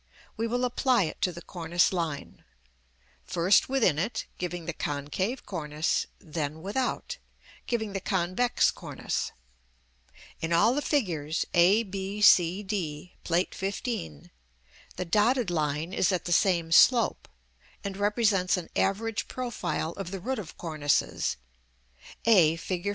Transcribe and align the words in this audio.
we 0.35 0.47
will 0.47 0.65
apply 0.65 1.03
it 1.03 1.21
to 1.21 1.31
the 1.31 1.43
cornice 1.43 1.93
line; 1.93 2.43
first 3.23 3.69
within 3.69 3.99
it, 3.99 4.25
giving 4.39 4.65
the 4.65 4.73
concave 4.73 5.45
cornice, 5.45 6.07
then 6.17 6.63
without, 6.63 7.19
giving 7.67 7.93
the 7.93 7.99
convex 8.01 8.71
cornice. 8.71 9.31
In 10.39 10.51
all 10.53 10.73
the 10.73 10.81
figures, 10.81 11.45
a, 11.53 11.83
b, 11.83 12.19
c, 12.19 12.63
d, 12.63 13.13
Plate 13.23 13.53
XV., 13.53 14.31
the 14.95 15.05
dotted 15.05 15.51
line 15.51 15.93
is 15.93 16.11
at 16.11 16.25
the 16.25 16.33
same 16.33 16.71
slope, 16.71 17.27
and 17.83 17.95
represents 17.95 18.57
an 18.57 18.71
average 18.75 19.27
profile 19.27 19.91
of 19.91 20.09
the 20.09 20.19
root 20.19 20.39
of 20.39 20.57
cornices 20.57 21.37
(a, 22.25 22.55
Fig. 22.55 22.89